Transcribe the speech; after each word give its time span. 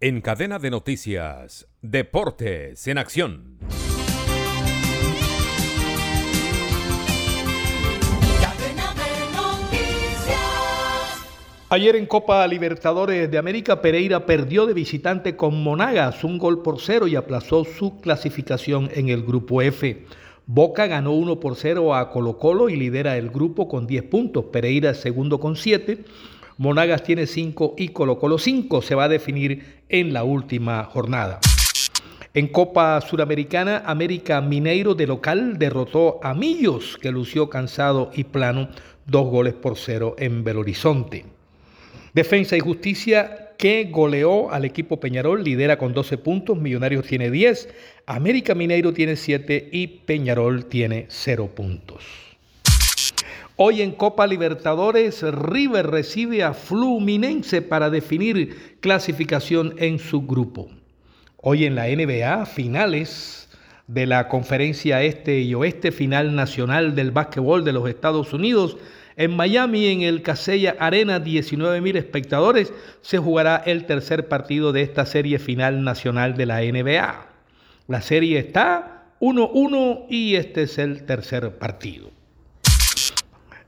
En 0.00 0.20
cadena 0.20 0.60
de 0.60 0.70
noticias, 0.70 1.66
Deportes 1.82 2.86
en 2.86 2.98
Acción. 2.98 3.58
Ayer 11.68 11.96
en 11.96 12.06
Copa 12.06 12.46
Libertadores 12.46 13.28
de 13.28 13.38
América, 13.38 13.82
Pereira 13.82 14.24
perdió 14.24 14.66
de 14.66 14.74
visitante 14.74 15.34
con 15.34 15.60
Monagas 15.64 16.22
un 16.22 16.38
gol 16.38 16.62
por 16.62 16.80
cero 16.80 17.08
y 17.08 17.16
aplazó 17.16 17.64
su 17.64 18.00
clasificación 18.00 18.90
en 18.94 19.08
el 19.08 19.24
grupo 19.24 19.62
F. 19.62 20.06
Boca 20.46 20.86
ganó 20.86 21.10
1 21.12 21.40
por 21.40 21.56
0 21.56 21.96
a 21.96 22.10
Colo 22.10 22.38
Colo 22.38 22.68
y 22.68 22.76
lidera 22.76 23.16
el 23.16 23.30
grupo 23.30 23.66
con 23.66 23.88
10 23.88 24.04
puntos. 24.04 24.44
Pereira 24.52 24.94
segundo 24.94 25.40
con 25.40 25.56
7. 25.56 26.04
Monagas 26.58 27.04
tiene 27.04 27.28
5 27.28 27.76
y 27.78 27.90
Colo 27.90 28.18
Colo 28.18 28.36
5. 28.36 28.82
Se 28.82 28.96
va 28.96 29.04
a 29.04 29.08
definir 29.08 29.82
en 29.88 30.12
la 30.12 30.24
última 30.24 30.82
jornada. 30.84 31.38
En 32.34 32.48
Copa 32.48 33.00
Suramericana, 33.00 33.84
América 33.86 34.40
Mineiro 34.40 34.96
de 34.96 35.06
local 35.06 35.58
derrotó 35.58 36.18
a 36.22 36.34
Millos, 36.34 36.98
que 37.00 37.12
lució 37.12 37.48
cansado 37.48 38.10
y 38.12 38.24
plano, 38.24 38.68
dos 39.06 39.28
goles 39.30 39.54
por 39.54 39.76
cero 39.76 40.16
en 40.18 40.42
Belo 40.42 40.60
Horizonte. 40.60 41.24
Defensa 42.12 42.56
y 42.56 42.60
Justicia 42.60 43.54
que 43.56 43.84
goleó 43.90 44.50
al 44.50 44.64
equipo 44.64 44.98
Peñarol, 44.98 45.44
lidera 45.44 45.78
con 45.78 45.94
12 45.94 46.18
puntos, 46.18 46.58
Millonarios 46.58 47.06
tiene 47.06 47.30
10, 47.30 47.68
América 48.06 48.54
Mineiro 48.54 48.92
tiene 48.92 49.16
7 49.16 49.68
y 49.72 49.86
Peñarol 49.86 50.66
tiene 50.66 51.06
0 51.08 51.50
puntos. 51.54 52.27
Hoy 53.60 53.82
en 53.82 53.90
Copa 53.90 54.28
Libertadores, 54.28 55.20
River 55.20 55.88
recibe 55.88 56.44
a 56.44 56.54
Fluminense 56.54 57.60
para 57.60 57.90
definir 57.90 58.78
clasificación 58.78 59.74
en 59.78 59.98
su 59.98 60.24
grupo. 60.24 60.68
Hoy 61.38 61.64
en 61.64 61.74
la 61.74 61.88
NBA, 61.88 62.46
finales 62.46 63.48
de 63.88 64.06
la 64.06 64.28
conferencia 64.28 65.02
este 65.02 65.40
y 65.40 65.54
oeste 65.54 65.90
final 65.90 66.36
nacional 66.36 66.94
del 66.94 67.10
básquetbol 67.10 67.64
de 67.64 67.72
los 67.72 67.88
Estados 67.88 68.32
Unidos, 68.32 68.76
en 69.16 69.34
Miami, 69.34 69.88
en 69.88 70.02
el 70.02 70.22
Casella 70.22 70.76
Arena, 70.78 71.18
19 71.18 71.80
mil 71.80 71.96
espectadores, 71.96 72.72
se 73.00 73.18
jugará 73.18 73.56
el 73.56 73.86
tercer 73.86 74.28
partido 74.28 74.70
de 74.70 74.82
esta 74.82 75.04
serie 75.04 75.40
final 75.40 75.82
nacional 75.82 76.36
de 76.36 76.46
la 76.46 76.60
NBA. 76.60 77.26
La 77.88 78.02
serie 78.02 78.38
está 78.38 79.14
1-1 79.18 80.06
y 80.08 80.36
este 80.36 80.62
es 80.62 80.78
el 80.78 81.06
tercer 81.06 81.58
partido. 81.58 82.17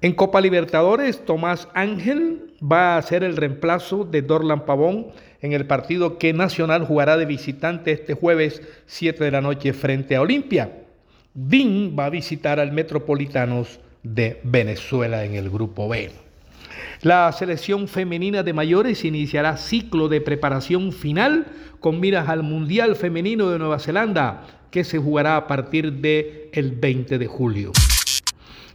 En 0.00 0.12
Copa 0.12 0.40
Libertadores, 0.40 1.24
Tomás 1.24 1.66
Ángel 1.74 2.54
va 2.62 2.96
a 2.96 3.02
ser 3.02 3.24
el 3.24 3.36
reemplazo 3.36 4.04
de 4.04 4.22
Dorlan 4.22 4.64
Pavón 4.64 5.08
en 5.42 5.52
el 5.52 5.66
partido 5.66 6.18
que 6.18 6.32
Nacional 6.32 6.86
jugará 6.86 7.16
de 7.16 7.26
visitante 7.26 7.90
este 7.90 8.14
jueves 8.14 8.62
7 8.86 9.24
de 9.24 9.30
la 9.32 9.40
noche 9.40 9.72
frente 9.72 10.14
a 10.14 10.20
Olimpia. 10.20 10.84
DIN 11.34 11.96
va 11.98 12.04
a 12.04 12.10
visitar 12.10 12.60
al 12.60 12.70
Metropolitanos 12.70 13.80
de 14.04 14.40
Venezuela 14.44 15.24
en 15.24 15.34
el 15.34 15.50
Grupo 15.50 15.88
B. 15.88 16.12
La 17.02 17.32
selección 17.32 17.88
femenina 17.88 18.44
de 18.44 18.52
mayores 18.52 19.04
iniciará 19.04 19.56
ciclo 19.56 20.08
de 20.08 20.20
preparación 20.20 20.92
final 20.92 21.46
con 21.80 21.98
miras 21.98 22.28
al 22.28 22.44
Mundial 22.44 22.94
Femenino 22.94 23.50
de 23.50 23.58
Nueva 23.58 23.80
Zelanda, 23.80 24.44
que 24.70 24.84
se 24.84 24.98
jugará 24.98 25.36
a 25.36 25.48
partir 25.48 25.92
del 25.94 26.50
el 26.52 26.70
20 26.70 27.18
de 27.18 27.26
julio. 27.26 27.72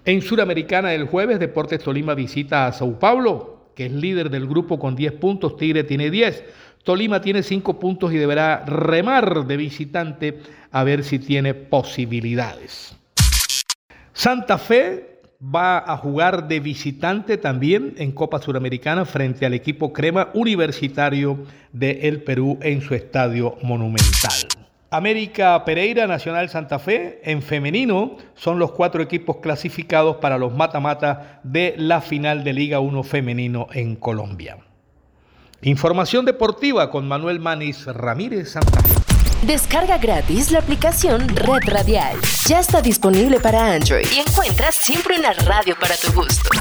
En 0.05 0.21
Suramericana 0.21 0.93
el 0.93 1.05
jueves, 1.05 1.39
Deportes 1.39 1.81
Tolima 1.81 2.13
visita 2.13 2.67
a 2.67 2.73
Sao 2.73 2.99
Paulo, 2.99 3.69
que 3.73 3.85
es 3.85 3.91
líder 3.91 4.29
del 4.29 4.47
grupo 4.47 4.77
con 4.77 4.97
10 4.97 5.13
puntos, 5.13 5.55
Tigre 5.55 5.85
tiene 5.85 6.09
10. 6.09 6.43
Tolima 6.83 7.21
tiene 7.21 7.41
5 7.41 7.79
puntos 7.79 8.11
y 8.11 8.17
deberá 8.17 8.65
remar 8.65 9.47
de 9.47 9.55
visitante 9.55 10.39
a 10.71 10.83
ver 10.83 11.05
si 11.05 11.19
tiene 11.19 11.53
posibilidades. 11.53 12.97
Santa 14.11 14.57
Fe 14.57 15.21
va 15.43 15.77
a 15.77 15.95
jugar 15.95 16.49
de 16.49 16.59
visitante 16.59 17.37
también 17.37 17.95
en 17.97 18.11
Copa 18.11 18.41
Suramericana 18.41 19.05
frente 19.05 19.45
al 19.45 19.53
equipo 19.53 19.93
Crema 19.93 20.31
Universitario 20.33 21.45
de 21.71 22.09
El 22.09 22.23
Perú 22.23 22.59
en 22.61 22.81
su 22.81 22.93
estadio 22.93 23.55
monumental. 23.61 24.62
América 24.93 25.65
Pereira, 25.65 26.05
Nacional 26.05 26.49
Santa 26.49 26.77
Fe, 26.77 27.19
en 27.23 27.41
femenino 27.41 28.15
son 28.35 28.59
los 28.59 28.73
cuatro 28.73 29.01
equipos 29.01 29.37
clasificados 29.37 30.17
para 30.17 30.37
los 30.37 30.53
mata-mata 30.53 31.39
de 31.41 31.73
la 31.77 31.99
final 31.99 32.43
de 32.43 32.53
Liga 32.53 32.79
1 32.79 33.01
femenino 33.01 33.65
en 33.73 33.95
Colombia. 33.95 34.59
Información 35.63 36.25
deportiva 36.25 36.91
con 36.91 37.07
Manuel 37.07 37.39
Manis 37.39 37.87
Ramírez 37.87 38.51
Santa 38.51 38.83
Fe. 38.83 38.93
Descarga 39.47 39.97
gratis 39.97 40.51
la 40.51 40.59
aplicación 40.59 41.27
Red 41.27 41.73
Radial. 41.73 42.17
Ya 42.47 42.59
está 42.59 42.79
disponible 42.79 43.39
para 43.39 43.73
Android 43.73 44.05
y 44.15 44.19
encuentras 44.19 44.75
siempre 44.75 45.17
una 45.17 45.33
radio 45.33 45.75
para 45.79 45.95
tu 45.95 46.13
gusto. 46.13 46.51